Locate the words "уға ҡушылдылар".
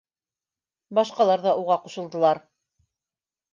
1.65-2.43